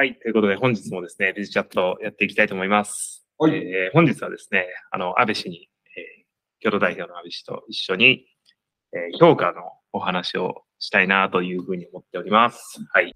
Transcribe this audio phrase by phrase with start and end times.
[0.00, 0.14] はい。
[0.14, 3.26] ということで、本日もですね、ビズチャットやっていきたいと思います。
[3.36, 8.24] はいえー本日はですね、あの、安倍氏に、えー、共同代表の安倍氏と一緒に、
[8.94, 9.60] えー評価の
[9.92, 12.78] お話をしたいなというふうに思っております。
[12.94, 13.12] はい。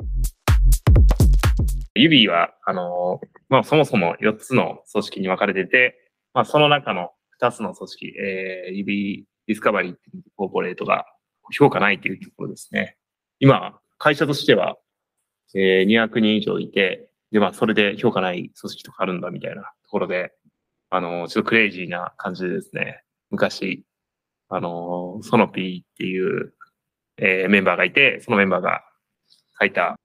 [1.94, 9.94] 指は、あのーまあ、そもそも4つの組織に分かれてて、まあ、その中の2つの組織、えー、指ディスカバリー
[10.36, 11.06] コーポレートが
[11.50, 12.98] 評価ないというところですね。
[13.40, 14.76] 今、会社としては、
[15.54, 20.32] えー、200人以上いて、で、まあ、それで評価ない組織とかあるんだみたいなところで、
[20.90, 23.84] あの、ちょっとクレイジーな感じでですね、昔、
[24.48, 26.54] あの、ソノピーっていう、
[27.16, 28.82] えーメンバーがいて、そのメンバーが
[29.60, 29.96] 書いた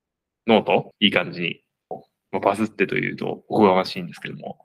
[0.48, 1.62] note、いい感じに、
[2.31, 4.59] まあ、バズってというと、おこがましいんですけども、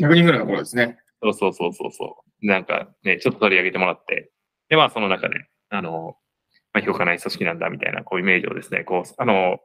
[0.00, 0.98] 100人ぐらいの頃ですね。
[1.22, 2.46] そうそうそうそうそう。
[2.46, 4.30] なんかね、ちょっと取り上げてもらって、
[4.68, 5.36] で、まあその中で、
[5.70, 6.16] あの、
[6.74, 9.58] まあ、評価ない組織なんだみたいな、こうイメージをですね、こう、あの、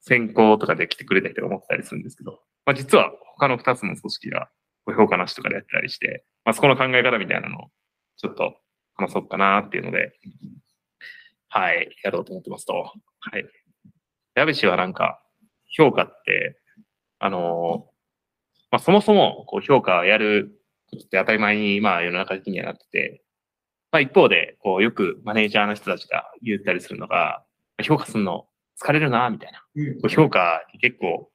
[0.00, 4.48] 選考とかで来てくれたりとか思ったりするんですけど、まあ実は他の2つの組織が
[4.96, 7.68] 評価なしとかでやったりして、まあそこの考え方みたいなのを
[8.16, 8.56] ちょっと
[8.94, 10.12] 話そうかなっていうので、
[11.48, 12.92] はい、やろうと思ってますと。
[13.20, 13.44] はい。
[14.34, 15.20] 矢部氏はなんか、
[15.76, 16.58] 評価って、
[17.18, 17.86] あの、
[18.70, 20.58] まあそもそもこう評価をやる
[20.96, 23.22] って当たり前に、まあ世の中的にはなってて、
[23.90, 27.44] まあ一方で、こうよくマネージャーの人たちが言ったりするのが、
[27.82, 28.46] 評価するの
[28.80, 29.60] 疲れるな、みたいな。
[30.00, 31.30] こう評価結構、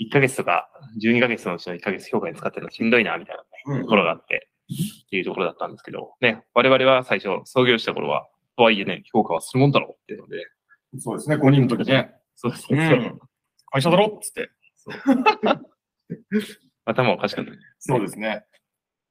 [0.00, 0.68] 1ヶ月とか
[1.02, 4.48] 12ヶ月のうちの1ヶ月評価に使ってるのしんどいな、みたいなうんところがあって、
[5.06, 10.46] っていうところだったんですけど、ね、我々は最初創業した頃は、とはいえね、評価はするもんだろうっていうので、
[10.98, 12.14] そうですね、5人の時ね。
[12.36, 12.78] そうそうそう。
[12.78, 13.18] うん
[13.72, 14.50] 会社だろっつって。
[16.86, 17.58] 頭おかしかったね。
[17.78, 18.44] そうですね。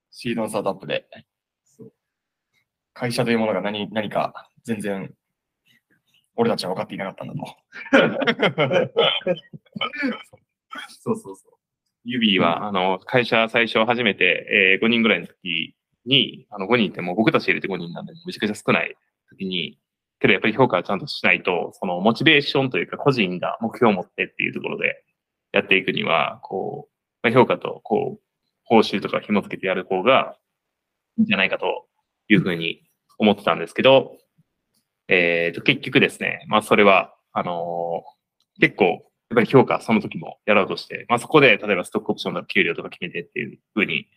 [0.09, 1.07] シードのスタートアップで。
[2.95, 5.13] 会社というものが何何か全然
[6.38, 7.45] 俺たちは分かっていなかったんだと。
[11.01, 11.53] そうそうそう。
[12.03, 15.75] ユビーは、あの、会社最初初めて、えー5人ぐらいの時
[16.06, 18.95] に、あの、5人ってもう僕たち入れて5人なんで、めちゃくちゃ少ない
[19.29, 19.79] 時に、
[20.19, 25.03] けどやっぱり評価はちゃんとしないと、そのモチベーションというか個人が目標を持ってっていうところで
[25.51, 28.22] やっていくには、こう、まあ、評価と、こう、
[28.66, 30.38] 報酬とか紐付けてやる方が
[31.17, 31.88] いいんじゃないかと
[32.27, 32.84] いうふうに
[33.17, 34.17] 思ってたんですけど、
[35.07, 38.15] えっ、と、結局ですね、まあそれは、あのー
[38.59, 39.01] 結構、やっ
[39.35, 44.07] ぱり評価その時もやろうとして、まあそこで例えばストックオプションの給料とか決めてっていうふうに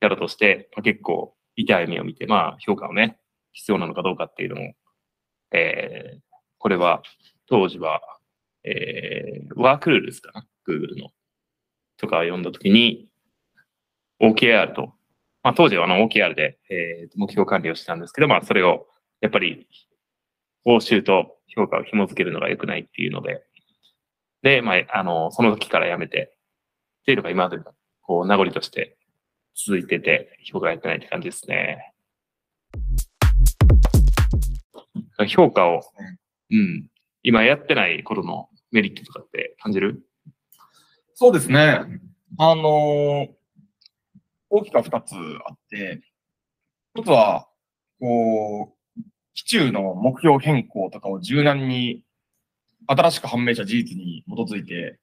[0.00, 3.18] やろうとして、まあ、結構痛い目を見て、まあ評価をね、
[3.52, 4.74] 必要なのかどうかっていうのも、
[5.52, 6.20] えー、
[6.58, 7.02] これは
[7.48, 8.00] 当時は、
[8.64, 11.10] えー、ワークルールですかな ?Google の。
[11.96, 13.08] とか読んだ時に、
[14.22, 14.92] OKR と、
[15.42, 18.86] まあ当時はあの OKR で、えー目標管理をしてたんですけど、まあそれを
[19.20, 19.66] やっぱり
[20.64, 23.42] 報酬と評価を紐付けるのが良くないっていうので、
[24.42, 26.36] で、まあ、あの、その時からやめて、
[27.02, 27.64] っていうのが今までの、
[28.02, 28.96] こう、名残として
[29.56, 31.92] 続いてて、評価が良くないって感じですね。
[35.28, 35.80] 評価を、
[36.50, 36.88] うん、
[37.22, 40.02] 今やってない頃のメリットとかって感じる？
[41.14, 41.80] そうですね。
[42.38, 43.37] あのー
[44.50, 46.00] 大きく2つあって、
[46.94, 47.48] 一つは、
[48.00, 49.02] こう、
[49.34, 52.02] 基中の目標変更とかを柔軟に
[52.86, 54.98] 新しく判明した事実に基づいて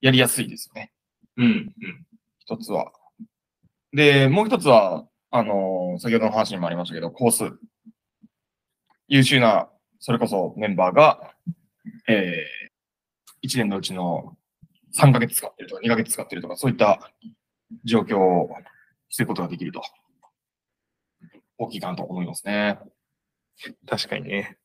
[0.00, 0.92] やりやすいですよね。
[1.36, 2.06] うん、うん。
[2.38, 2.92] 一つは。
[3.92, 7.58] で、もう一つは、あのー先ほどの話にもありましたけど、コース。
[9.08, 9.68] 優秀な、
[9.98, 11.34] それこそメンバーが、
[12.08, 14.36] えー、1年のうちの
[14.98, 17.10] 3ヶ月使ってるとか2ヶ月使ってるとか、そういった
[17.84, 18.50] 状況を
[19.10, 19.82] することができると。
[21.58, 22.78] 大きいかなと思いますね。
[23.86, 24.56] 確かにね。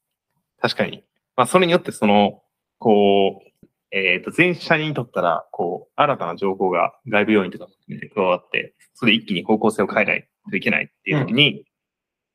[0.61, 1.03] 確かに。
[1.35, 2.43] まあ、それによって、その、
[2.77, 11.65] こう、えっ、と、全社にとったら、こう、新たな情報が外部要因とかも含めて加わって、それで一気に方向性を変えないといけないっていう時に、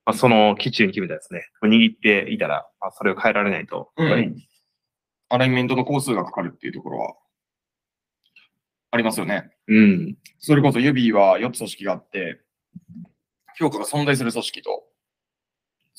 [0.04, 4.48] まあ、その基準に決めたですね、握っていたら、まあ、それを変えられないと、やっぱり
[5.28, 7.14] アライメントの工数がかかるっていうところは、
[8.90, 9.50] ありますよね。
[9.66, 12.40] うん、それこそ指は4つ組織があって、
[13.58, 14.84] 評価が存在する組織と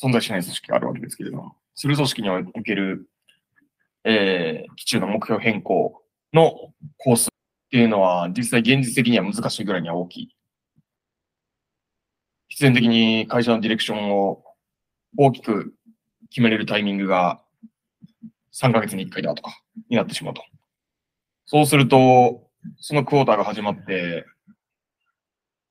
[0.01, 3.09] 存在しない組織があるわけですけれども、する組織における、
[4.05, 6.01] えー、基中の目標変更
[6.33, 7.27] のコースっ
[7.69, 10.35] ていうのは、実際現実的には難しいぐらいには大きい。
[12.47, 14.43] 必然的に会社のディレクションを
[15.17, 15.73] 大きく
[16.29, 17.41] 決めれるタイミングが
[18.53, 19.51] 3ヶ月に1回だとか
[19.89, 20.43] になってしまうと。
[21.45, 22.48] そうすると、
[22.79, 24.25] そのクォーターが始まって、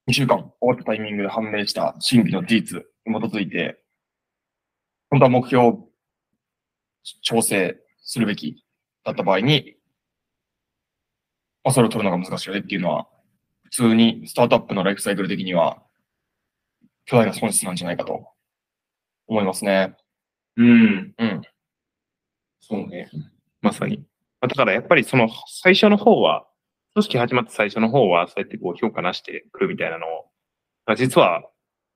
[0.08, 3.78] 2週間終わったタイミングで判明した新規の事実に基づいて、
[5.10, 5.88] 本当は目標を
[7.22, 8.64] 調整するべき
[9.04, 9.76] だった場合に、
[11.64, 13.06] あ、それを取るのが難しいよねっていうのは、
[13.64, 15.82] 普通にスタートアップのライフサイクル的には、
[17.04, 18.28] 巨大な損失なんじゃないかと
[19.26, 19.94] 思いますね。
[20.56, 21.14] うん。
[21.18, 21.42] うん。
[22.60, 23.10] そうね。
[23.60, 23.98] まさに。
[23.98, 25.28] まあだからやっぱりその
[25.62, 26.47] 最初の方は、
[26.98, 30.10] 組織始まった最初の方は、そうやってこう評価なしてくるみたいなのを、
[30.84, 31.42] まあ実は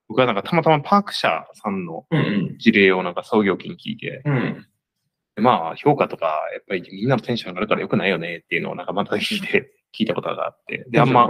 [0.07, 4.33] 僕はなんかたまたまパーク社さんのうん事例をなんか創業期に聞いて、うん。
[4.33, 4.67] うん。
[5.35, 10.85] でまあ評価とかやっぱりみんなのテンション上がるから良くないよねっていうのをなんかまた聞いて、 聞いたことがあって。
[10.89, 11.27] で、あんま、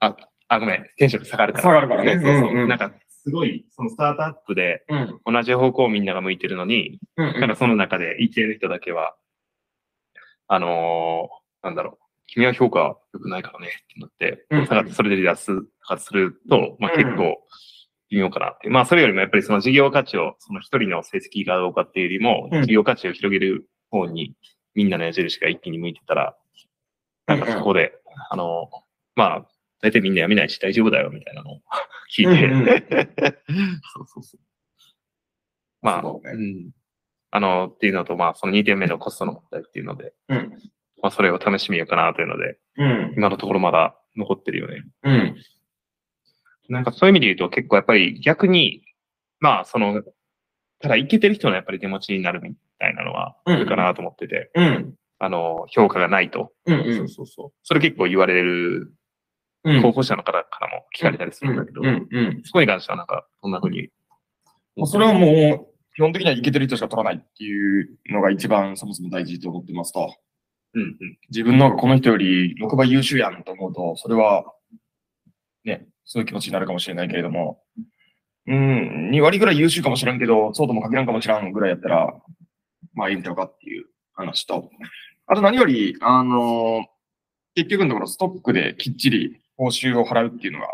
[0.00, 1.62] あ、ごめん、テンション下がるから。
[1.62, 5.34] 下がるからねそうそうそううんうんなんかすごい、そのスタートアップでうん。
[5.34, 7.40] 同じ方向をみんなが向いてるのに、うん。
[7.40, 9.14] なんかその中で一定の人だけは、
[10.48, 17.36] あのーなんだろう、君は評価良くないからねってなって、うんそれで離脱すると、まあ結構
[18.10, 18.68] 微妙かなって。
[18.70, 24.34] まあそれよりもやっぱりその事業価値を、その一人の成績がどうかっていうよりも、うん事業価値を広げる方に
[24.74, 26.36] みんなの矢印が一気に向いてたら、
[27.26, 27.92] なんかそこで、
[28.30, 28.78] あのー
[29.16, 29.46] まあ、
[29.80, 31.60] 大体みんな辞めないし大丈夫だよみたいなのを
[32.16, 32.84] 聞いて、
[33.94, 34.40] そうそうそう。
[35.82, 36.70] まあ、そうねうん。
[37.30, 40.52] あの、っていうのと、まあ、その2点目のコストの問題っていうので、うん。
[41.02, 43.14] まあ、それを試してみようかなというので、うん。
[43.16, 44.84] 今のところまだ残ってるよね。
[45.04, 45.36] うん。
[46.68, 48.82] なんかそういう意味で言うと、結構やっぱり逆に、
[49.40, 50.02] まあ、その、
[50.80, 54.94] ただ、いけてる人のやっぱり手持ちになるみたいなのは、あるかなと思ってて、うん。
[55.18, 56.52] あの、評価がないと。
[56.66, 56.96] うん。
[56.96, 57.52] そうそうそう。
[57.62, 58.92] それ結構言われる
[59.64, 59.82] うん。
[59.82, 62.06] 候補者の方からも聞かれたりするんだけど、うん。
[62.10, 62.40] うん。
[62.44, 63.88] そこに関してはなんか、こんな風に。
[64.76, 65.66] もうそれはもう、
[65.96, 70.14] 基本的にはいけてる人しか取らないっていうのが一番そもそも大事と思ってますと。
[70.74, 71.18] うんうん。
[71.30, 74.44] 自分のがこの人より6倍優秀やんと思うと、それは、
[75.64, 77.62] ね、そういう気持ちになるかもしれないけれども、
[78.46, 82.14] うん、2割ぐらい優秀かもしれんけど、そうとも限らんかもしらんぐらいやったら、
[82.94, 84.70] まあいいんちゃうかっていう話と、
[85.26, 86.86] あと何より、あの
[87.54, 90.68] 結局のところストックできっちり報酬を払うっていうのが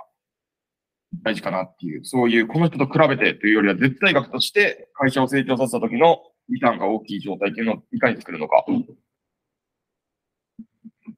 [1.22, 6.18] 大事かなっていう、そういうこの人と比べてというよりは絶対額として会社を成長させた時の
[6.48, 8.64] リターンが大きい状態っていうのをいかに作るのか。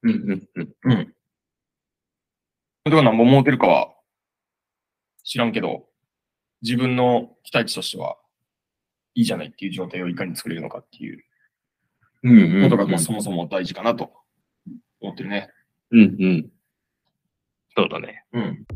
[0.06, 0.48] うんうん
[0.84, 0.92] うん。
[0.92, 1.14] うん。
[2.84, 3.92] 何本持てるかは
[5.24, 5.86] 知らんけど、
[6.62, 8.16] 自分の期待値としては
[9.14, 11.22] いいじゃないっていう状態をいかに作れるのかっていう
[12.22, 12.70] うんうんうん。
[12.70, 14.12] ことがまあそもそも大事かなと
[15.00, 15.50] 思ってるね。
[15.90, 16.50] うんうん。
[17.76, 18.24] そうだね。
[18.32, 18.66] うん。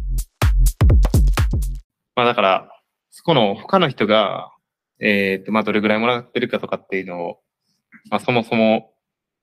[2.16, 4.52] まあだから、そこの他の人が、
[5.00, 7.40] えっ、と、まあどれぐらいもらってるかとかっていうのを、
[8.10, 8.92] まあそもそも、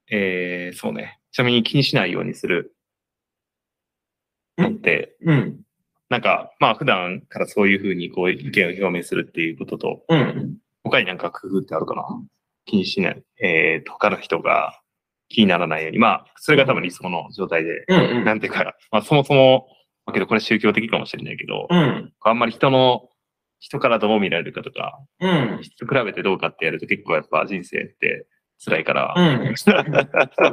[0.10, 1.17] えー、そうね。
[1.32, 2.74] ちなみに気にしないようにする
[4.58, 5.60] のって、うん。
[6.10, 10.58] なんか、まあ普段からそういうふうにこう意見を表明するっていうことと、うん。
[10.84, 12.04] 他になんか工夫ってあるかな？
[12.66, 13.24] 気にしない。
[13.42, 14.80] えーと、他の人が
[15.30, 16.00] 気にならないように。
[16.00, 18.26] まあ、それが多分理想の状態で、うん。
[18.26, 19.68] なんていうか、まあそもそも、
[20.06, 22.14] まあけどこれ宗教的かもしれないけど、うん。
[22.22, 23.10] あんまり人の、
[23.60, 25.60] 人からどう見られるかとか、うん。
[25.62, 28.28] 人と比べてどうかってやると結構やっぱ人生って
[28.64, 29.22] 辛いから、う
[29.52, 29.56] ん。
[29.58, 30.48] そうそうそう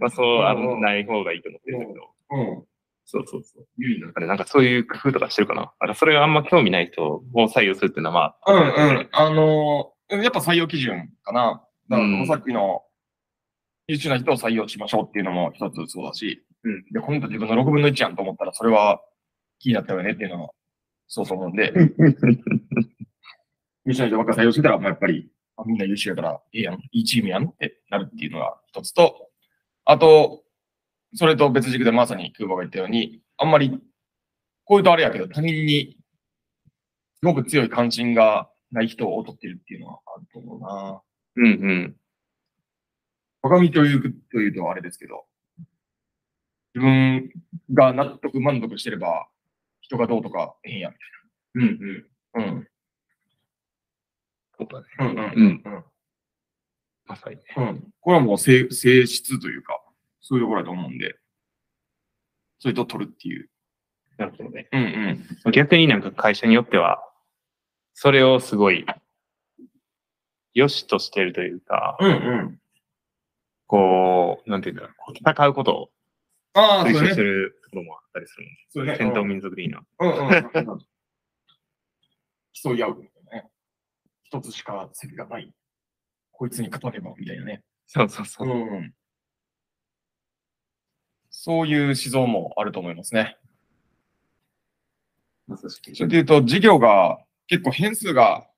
[0.00, 2.64] まあそうない方がいいと思ってるんだけど、うん。
[3.04, 3.66] そうそうそう。
[3.76, 5.72] ゆいの中でなんかそういう工夫とかしてるかな？
[5.78, 7.22] あそれがあんま興味ない人を
[7.54, 8.98] 採用するっていうのはまあ、うん。
[8.98, 9.08] うん。
[9.12, 11.62] あのー、やっぱ採用基準かな。
[11.88, 12.82] だから、うんさっきの
[13.88, 19.00] 優秀な人を採用しましょうっていうのも一つそうだし、うんで、この人自分の6分の1やんと思ったら、それは
[19.60, 20.50] 気になったよねっていうのは、
[21.06, 21.72] そうそう思うんで、
[23.84, 29.30] 優秀な人ばっか採用してたら、まあ、やっぱり、あみんな優秀やから、ええやん、いいチームやんってなるっていうのが一つと、
[29.84, 30.42] あと、
[31.14, 33.78] それと別軸でまさに空母が言ったように、あんまり、
[34.64, 35.96] こういうとあれやけど、他人に
[37.22, 41.02] すごく強い関心がない人を劣ってるっていうのはあると思うな。
[41.36, 41.96] うんうん。
[43.42, 45.24] 我が身というというとあれですけど、
[46.74, 47.30] 自分
[47.72, 49.28] が納得、満足してれば、
[49.80, 50.90] 人がどうとかええんや、
[51.54, 52.06] みうんうん。
[52.34, 52.52] たいな。
[52.52, 52.68] うん。
[54.58, 54.86] そうだね。
[55.00, 55.62] うんうん。
[55.66, 55.74] うん。
[55.74, 55.84] うん
[57.08, 57.42] まさにね。
[57.56, 57.84] うん。
[58.00, 59.80] これはもう性性質というか、
[60.20, 61.14] そういうところだと思うんで、
[62.58, 63.48] それと取るっていう。
[64.18, 64.68] なるほどね。
[64.72, 64.82] うん
[65.44, 65.52] うん。
[65.52, 67.00] 逆になんか会社によっては、
[67.94, 68.84] それをすごい、
[70.54, 72.60] 良しとしてるというか、うんうん。
[73.66, 75.90] こう、なんていうんだろう、戦うことを
[76.54, 77.10] ああ、推奨そうね。
[77.10, 78.58] してるところもあったりするもんね。
[78.70, 78.96] そうね。
[78.98, 79.82] 戦闘民族的な。
[80.00, 80.30] うんうんう
[80.74, 80.78] ん。
[82.52, 83.04] 競い合う。
[84.28, 85.52] 一つしか席がない。
[86.32, 87.62] こいつに勝たねば、みたいなね。
[87.86, 88.48] そうそうそう。
[88.48, 88.94] うん。
[91.30, 93.38] そういう思想もあると思いますね。
[95.48, 95.68] そ
[96.02, 98.48] れで言うと、事業が結構変数が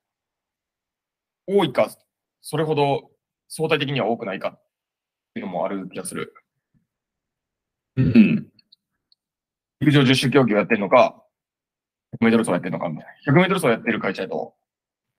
[1.45, 1.95] 多いか、
[2.41, 3.11] それほど
[3.47, 4.61] 相対的には多くないかっ
[5.35, 6.33] ていうのもある気がする。
[7.95, 8.49] うん。
[9.81, 11.23] 陸上十種競技をやってるのか、
[12.13, 13.33] 100メートル走やってるのかみたいな。
[13.33, 14.55] 100メートル走やってる会社だと、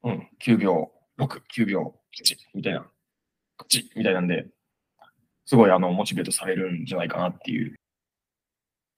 [0.05, 2.87] うん、9秒6、9秒8みたいな、
[3.59, 4.47] 8みたいなんで、
[5.45, 7.77] すごいあの、モチベートされるんじゃないかなっていう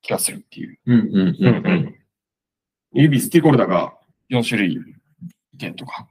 [0.03, 0.79] 気がするっていう。
[0.87, 1.95] うんうんうんうん。
[2.93, 3.95] 指スティークホルダーが
[4.31, 4.79] 4種類
[5.55, 6.09] いてとか、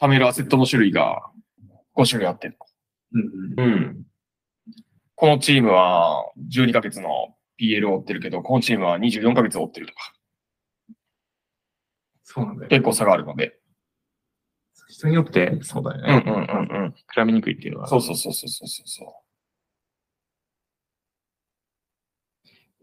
[0.00, 1.20] 貯めるアセットの種類が
[1.94, 2.66] 5種類あってとか。
[3.12, 4.02] うんうん。
[5.14, 10.12] このチームは12ヶ月の PL を追ってるけど、このチームは24ヶ月を追ってるとか、
[12.22, 12.68] そうなんだよ。
[12.68, 13.57] 結構差があるので。
[14.98, 16.24] 人によって、そうだよね。
[16.26, 16.90] うんうんうんうん。
[16.92, 17.86] 比べにくいっていうのは。
[17.86, 19.22] そうそうそうそうそうそ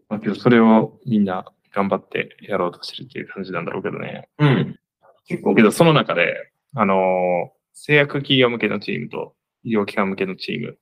[0.08, 1.44] まあ、けどそれをみんな
[1.74, 4.30] 頑張ってやろうとしてるっていう感じなんだろうけどね。
[4.38, 4.46] う。
[4.46, 4.80] うん。
[5.26, 10.78] 結構、けどその中で、あのー製薬企業向けのチームと医療機関向けのチーム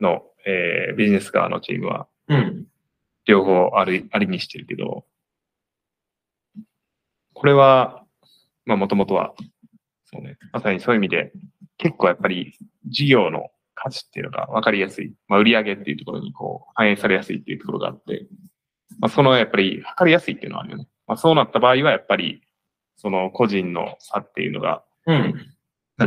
[0.00, 2.66] の、えービジネス側のチームはうん。
[3.26, 5.04] 両方あり、ありにしてるけど、
[7.32, 8.04] これは、
[8.64, 9.34] まあもともとは、
[10.12, 11.32] そうね、まさにそういう意味で、
[11.78, 15.14] 結構やっぱり事業の価値っていうのが分かりやすい。
[15.26, 18.26] まあ売上っていうところにこう反映されやすいっていうところがあって、
[19.00, 20.88] まあそのやっぱり測りやすいっていうのはあるよね。
[21.06, 22.42] まあそうなった場合はやっぱり、
[22.96, 25.34] その個人の差っていうのが、うん。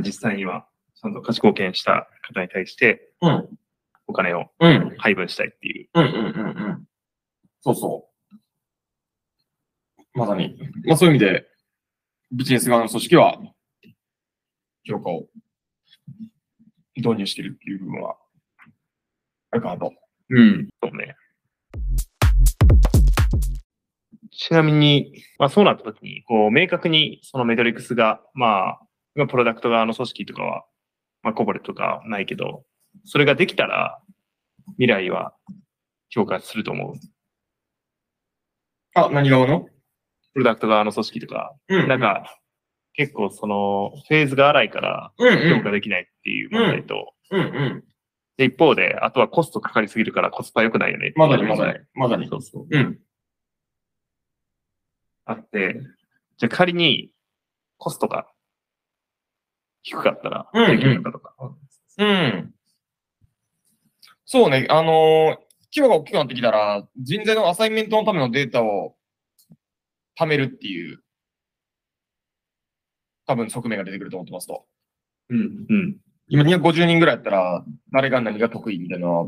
[0.01, 3.49] 実際にはちゃんと価値貢献した方に対してうん。
[4.07, 4.95] お金をうん。
[4.97, 5.89] 配分したいっていう。
[5.93, 6.05] うん。
[6.05, 6.13] うん。
[6.13, 6.23] うん。
[6.25, 6.87] うん。
[7.61, 8.35] そうそう。
[10.13, 10.57] まさに。
[10.85, 11.47] まあそういう意味で、
[12.31, 13.39] ビジネス側の組織は、
[14.85, 15.27] 評価を
[16.95, 18.15] 導入してるっていう部分は、
[19.51, 19.93] あるかなと。
[20.29, 20.69] うん。
[20.81, 21.15] そうね。
[24.31, 28.79] ちなみに、まあそうなった時に、こう、明確にそのメトリックスが、まあ、
[29.15, 30.65] 今プロダクト側の組織とかは、
[31.23, 32.63] まあコボレとかないけど、
[33.05, 33.99] それができたら、
[34.77, 35.33] 未来は
[36.09, 36.95] 評価すると思う。
[38.93, 39.67] あ、何側の？
[40.33, 42.37] プロダクト側の組織とか、うなん、か、
[42.97, 47.39] 結構その、フェーズが荒いから、うん評価できないっていう問題と、うん。
[47.41, 47.45] うん。
[47.45, 47.83] うん。
[48.37, 51.79] で、一方で、あとはコストかかりすぎるからコスパ良くないよねまだにまだに。
[51.93, 52.27] まだに。
[52.27, 52.67] そうそう。
[52.69, 52.99] うん。
[55.25, 55.81] あって、
[56.37, 57.11] じゃあ仮に
[57.77, 58.27] コストが
[59.83, 61.35] 低かったら、うんうんできるのかとか。
[61.97, 62.53] うん。
[64.25, 65.45] そうね、あのー
[65.77, 68.95] 規模が大きくなってきたら、人材のアサインメントのためのデータを
[70.17, 71.03] 貯めるっていう、
[73.25, 74.65] 多分側面が出てくると思ってますと。
[75.29, 75.65] うん。
[75.69, 75.97] うん。
[76.27, 79.27] 今250人ぐらいやったら、誰が何が得意みたいなの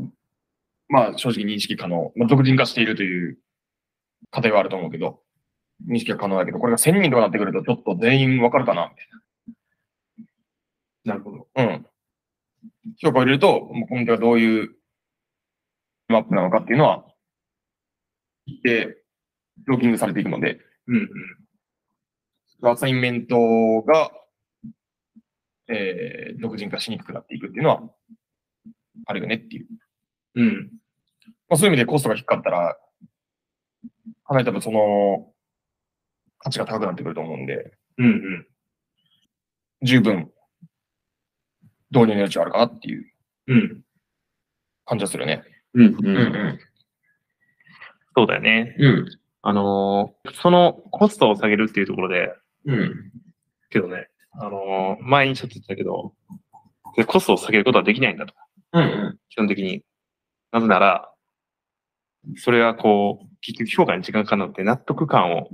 [0.88, 2.12] まあ正直認識可能。
[2.16, 3.38] まあ、俗人化しているという
[4.30, 5.20] 過程はあると思うけど、
[5.88, 9.08] 認識は可能だけど、これが1000人とかなってくると、ちょっと全員わかるかなみたい
[11.04, 11.48] なるほど。
[11.54, 11.64] な。
[11.64, 11.86] うん。
[12.98, 14.70] 評価を入れると、もう今度はどういう
[16.08, 17.04] マップなのかっていうのは、
[18.46, 18.96] 一定、
[19.66, 21.08] ローキングされていくので、うん。
[22.62, 24.10] アサインメントが、
[25.68, 27.82] えー、独人化しにくくなっていくっていうのは、
[29.06, 29.66] あるよねっていう。
[30.36, 30.46] うん。
[30.48, 30.70] うん。
[31.48, 32.76] まあ、そういう意味でコストが低かったら、
[34.24, 35.32] かなり多分その、
[36.38, 38.06] 価値が高くなってくると思うんで、うん。
[38.06, 38.46] うん。
[39.82, 40.30] 十分、
[41.90, 43.12] 導入の余地はあるかなっていう
[43.46, 43.82] うん。
[44.84, 45.42] 感じはするよね。
[45.74, 45.86] うん。
[45.86, 45.96] う。
[46.02, 46.58] うん
[48.16, 48.74] そうだよね。
[48.78, 49.06] うん。
[49.42, 52.34] あのーそのコストを下げるっていうところで、
[52.64, 53.12] うん。
[53.70, 56.14] けどね、あのー前にちょっと言ってたけど、
[56.96, 58.34] でコストを下げることはできないんだと。
[58.72, 58.82] うん。
[58.82, 59.18] うん。
[59.28, 59.82] 基本的に。
[60.52, 61.12] なぜなら、
[62.36, 65.48] それはこう、結局評価に時間かかるのって納得感を、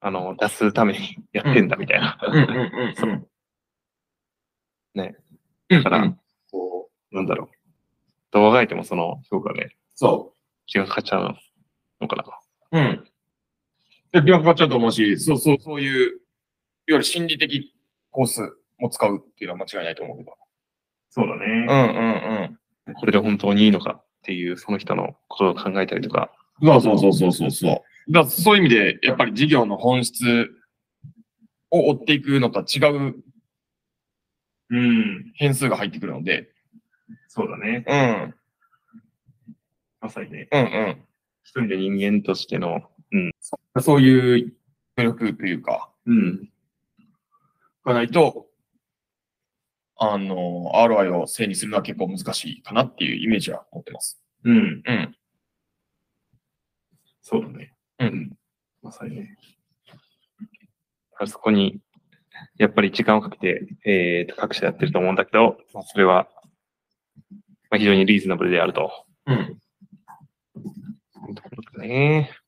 [0.00, 0.98] あの、出すために
[1.32, 2.18] やってんだみたいな。
[2.26, 2.34] うん。
[2.34, 3.10] うん。
[3.10, 3.26] うん。
[4.94, 5.16] ね。
[5.70, 5.82] うん。
[5.82, 6.14] だから、
[6.50, 7.48] こう、なんだろう。
[8.34, 10.34] どうあがいてもその評価でそ
[10.66, 11.36] 時間かかっちゃう
[12.00, 12.24] のかな。
[12.72, 12.78] う。
[12.78, 13.04] うん。
[14.14, 16.18] で、疑惑がかかっちゃうと思うし、そうそう、そういう、いわ
[16.86, 17.74] ゆる心理的
[18.10, 18.40] コース
[18.78, 20.36] も使うっていうのは間違いないと思うけど。
[21.10, 21.44] そうだね。
[21.46, 22.94] うんうんうん。
[22.94, 26.30] これで本当にいいのかっていう、その人のことを考えたりとか。
[26.62, 28.12] そうそうそうそうそうそう。
[28.12, 30.24] だそういう意味で、やっぱり事業の本質
[31.70, 33.16] を追っていくのとは違う
[34.70, 35.32] うん。
[35.34, 36.50] 変数が入ってくるので、
[37.28, 37.84] そうだね。
[37.86, 37.94] う
[38.30, 38.34] ん、
[40.00, 40.48] まさにね。
[40.52, 40.96] うん、
[41.42, 42.82] 一人で人間としての、
[43.14, 43.20] うん。
[43.20, 43.82] うん。
[43.82, 44.52] そういう
[44.96, 46.48] 努力というか、うん。
[47.84, 48.46] がないと、
[49.96, 54.20] あの、ROI を正にするのは結構難しいかなっていうイメージは持ってます。
[54.44, 54.82] うん。
[54.84, 55.16] うん。
[57.22, 57.72] そうだね。
[58.00, 58.32] うん。
[58.82, 59.38] まさにね。
[61.18, 61.80] あそこに、
[62.58, 66.28] やっぱり時間をかけて、えーと、各社やってると思うんだけど、まあ、それは、
[67.70, 68.90] まあ、非常にリーズナブルであると。
[69.26, 69.58] うん。
[71.78, 72.30] ね。
[72.30, 72.43] やっ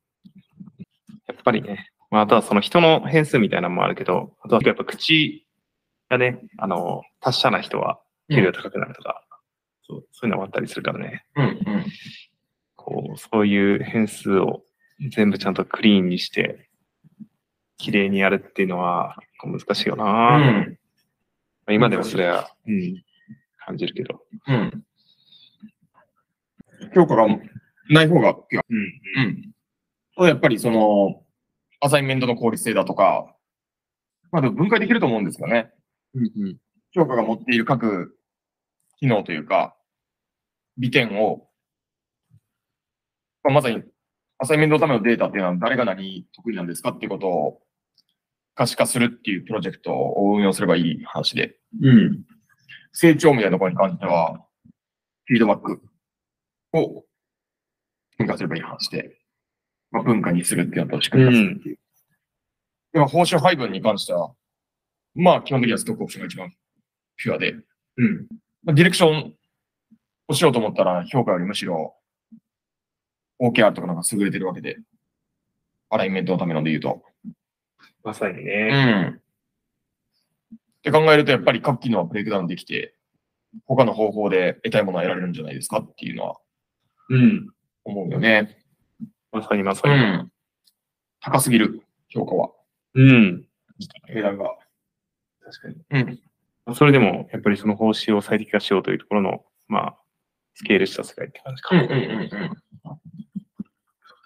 [1.46, 1.90] ぱりね。
[2.10, 5.46] まあ、あとはその人の変数みたいなのもあるけど、あとはやっぱ口
[6.10, 8.00] がね、あの、達者な人は
[8.30, 9.22] 給料高くなるとか、
[9.82, 11.24] そうそういうのもあったりするからね。
[11.36, 11.84] うんうん。
[12.74, 14.62] こう、そういう変数を
[15.10, 16.68] 全部ちゃんとクリーンにして、
[17.78, 20.78] 綺麗にやるっていうのは難しいよな、うまん。
[21.66, 23.02] あ今でもそれは、うん、
[23.58, 24.22] 感じるけど。
[24.46, 24.82] うん。
[26.94, 27.26] 評価が
[27.90, 29.52] ない方が、うん。
[30.18, 30.26] うん。
[30.26, 31.25] やっぱりその、
[31.80, 33.34] アサインメントの効率性だとか、
[34.32, 35.72] まあでも分解できると思うんですよね。
[36.14, 36.24] うん。
[36.24, 36.56] うん。
[36.92, 38.16] 評価が持っている各
[38.98, 39.76] 機能というか、
[40.78, 41.48] 利点を、
[43.42, 43.82] まあ、まさに
[44.38, 47.60] アサインメントのためのデータっていうのは誰が何得意なんですかっていうことを
[48.54, 52.24] 可視化するっていうプロジェクトを運用すればいい話で、うん。
[52.92, 54.46] 成長みたいなところに関しては、
[55.26, 55.82] フィードバック
[56.72, 57.04] を
[58.18, 59.18] 文化すればいい話で、
[59.90, 61.78] まあ、文化にするっていうのと仕組み化するっていう。
[62.92, 64.32] でも報酬配分に関しては、
[65.14, 66.52] まあ基本的にはストックオプションが一番
[67.16, 68.26] ピュアで、うん。
[68.64, 69.34] まあ、ディレクション
[70.28, 71.94] をしようと思ったら評価よりむしろ
[73.40, 74.78] OKR とかなんか優れてるわけで、
[75.90, 77.02] アライメントのためので言うと。
[78.02, 79.02] まさにうね。
[79.10, 79.20] ん。
[80.48, 82.94] って考えるとやっぱり各機能はブレイクダウンできて、
[83.66, 86.36] 他の方法で得たいものは得られるんじゃないですかっていうのは
[87.08, 87.48] うん。
[87.84, 88.58] 思うよね。
[89.36, 89.94] まさにまさに。
[89.94, 90.32] うん。
[91.20, 92.50] 高すぎる、評価は。
[92.94, 93.46] うん。
[94.08, 94.56] 値段が。
[95.44, 96.18] 確かに。
[96.66, 96.74] うん。
[96.74, 99.96] それでも、やっぱりその報酬を最適化しようというところの、まあ、
[100.54, 101.76] スケールした世界って感じか。
[101.76, 102.30] うんうんうんうん。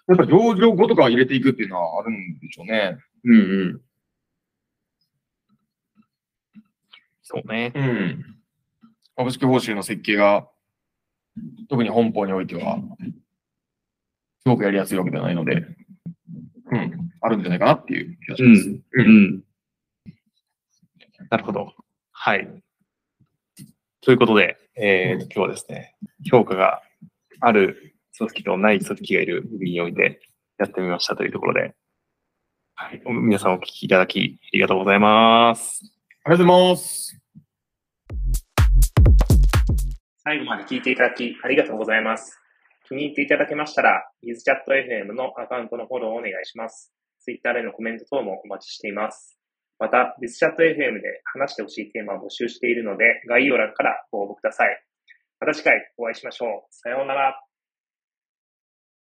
[0.07, 2.97] やっぱ上場後とか入れていくっていうのはあるんでしょうね。
[3.23, 3.81] うんうん。
[7.21, 7.71] そうね。
[7.75, 8.37] うん。
[9.15, 10.47] 株式報酬の設計が、
[11.69, 12.79] 特に本邦においては、
[14.43, 15.53] すごくやりやすいわけではないので、
[16.71, 18.69] うん、あるんじゃないかなっていう気がします。
[18.69, 19.43] うんうん。
[21.29, 21.73] なるほど。
[22.11, 22.47] はい。
[24.01, 25.95] ということで、えーと今日はですね、
[26.29, 26.81] 評価が
[27.39, 30.21] ある組織とない組織がいる部分において
[30.57, 31.75] やってみましたというところで、
[32.75, 35.81] はい、皆さんお聞きいただきありがとうございます。
[36.25, 37.21] ありがとうございます。
[40.23, 42.40] 最後まで聞いていただきありがとうございます。
[42.91, 46.91] 気に入っていただけましたら、ビズチャット FM のアカウントのフォローをお願いします。
[47.23, 49.39] Twitter でのコメント等もお待ちしています。
[49.79, 54.83] また、BizChatFM で話してほしいテーマを募集しているので、概要欄からご応募ください。
[55.39, 56.49] また次回お会いしましょう。
[56.69, 57.50] さようなら。